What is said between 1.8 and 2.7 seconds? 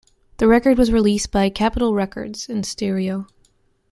Records in